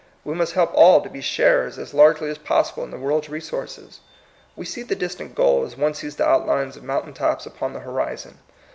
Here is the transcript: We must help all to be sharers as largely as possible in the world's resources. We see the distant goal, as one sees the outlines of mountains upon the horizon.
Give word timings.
We 0.25 0.33
must 0.33 0.53
help 0.53 0.71
all 0.73 1.01
to 1.01 1.11
be 1.11 1.21
sharers 1.21 1.77
as 1.77 1.93
largely 1.93 2.31
as 2.31 2.39
possible 2.39 2.83
in 2.83 2.89
the 2.89 2.97
world's 2.97 3.29
resources. 3.29 3.99
We 4.55 4.65
see 4.65 4.81
the 4.81 4.95
distant 4.95 5.35
goal, 5.35 5.63
as 5.63 5.77
one 5.77 5.93
sees 5.93 6.15
the 6.15 6.27
outlines 6.27 6.75
of 6.75 6.83
mountains 6.83 7.19
upon 7.45 7.73
the 7.73 7.81
horizon. 7.81 8.39